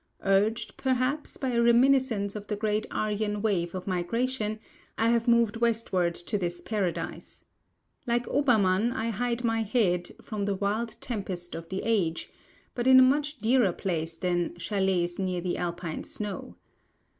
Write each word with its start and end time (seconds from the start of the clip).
Urged, 0.25 0.77
perhaps, 0.77 1.37
by 1.37 1.49
a 1.51 1.61
reminiscence 1.61 2.35
of 2.35 2.47
the 2.47 2.55
Great 2.55 2.87
Aryan 2.89 3.39
wave 3.43 3.75
of 3.75 3.85
migration, 3.85 4.57
I 4.97 5.09
have 5.09 5.27
moved 5.27 5.57
westward 5.57 6.15
to 6.15 6.39
this 6.39 6.59
Paradise. 6.59 7.45
Like 8.07 8.25
Obermann, 8.27 8.93
I 8.93 9.09
hide 9.11 9.43
my 9.43 9.61
head 9.61 10.09
"from 10.19 10.45
the 10.45 10.55
wild 10.55 10.99
tempest 11.01 11.53
of 11.53 11.69
the 11.69 11.83
age," 11.83 12.31
but 12.73 12.87
in 12.87 12.97
a 12.99 13.03
much 13.03 13.41
dearer 13.41 13.73
place 13.73 14.17
than 14.17 14.57
"chalets 14.57 15.19
near 15.19 15.39
the 15.39 15.57
Alpine 15.59 16.03
snow." 16.03 16.55